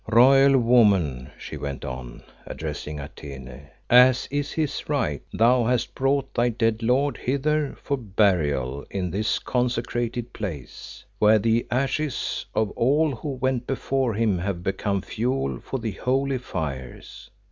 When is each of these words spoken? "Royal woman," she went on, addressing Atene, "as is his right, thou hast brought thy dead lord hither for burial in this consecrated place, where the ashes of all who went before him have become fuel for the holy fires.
"Royal 0.09 0.57
woman," 0.57 1.29
she 1.37 1.57
went 1.57 1.85
on, 1.85 2.23
addressing 2.47 2.99
Atene, 2.99 3.67
"as 3.87 4.27
is 4.31 4.53
his 4.53 4.89
right, 4.89 5.21
thou 5.31 5.65
hast 5.65 5.93
brought 5.93 6.33
thy 6.33 6.49
dead 6.49 6.81
lord 6.81 7.17
hither 7.17 7.77
for 7.79 7.97
burial 7.97 8.83
in 8.89 9.11
this 9.11 9.37
consecrated 9.37 10.33
place, 10.33 11.05
where 11.19 11.37
the 11.37 11.67
ashes 11.69 12.43
of 12.55 12.71
all 12.71 13.13
who 13.17 13.29
went 13.29 13.67
before 13.67 14.15
him 14.15 14.39
have 14.39 14.63
become 14.63 15.03
fuel 15.03 15.59
for 15.59 15.77
the 15.77 15.91
holy 15.91 16.39
fires. 16.39 17.29